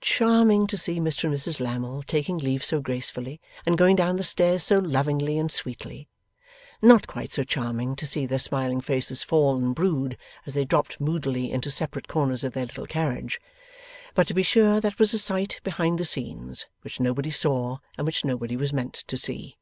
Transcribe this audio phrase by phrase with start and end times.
[0.00, 4.24] Charming to see Mr and Mrs Lammle taking leave so gracefully, and going down the
[4.24, 6.08] stairs so lovingly and sweetly.
[6.80, 10.16] Not quite so charming to see their smiling faces fall and brood
[10.46, 13.42] as they dropped moodily into separate corners of their little carriage.
[14.14, 18.06] But to be sure that was a sight behind the scenes, which nobody saw, and
[18.06, 19.58] which nobody was meant to see.